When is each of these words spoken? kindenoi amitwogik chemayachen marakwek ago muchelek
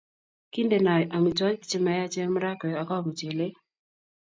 kindenoi 0.53 1.09
amitwogik 1.15 1.63
chemayachen 1.69 2.29
marakwek 2.33 2.75
ago 2.81 2.95
muchelek 3.05 3.55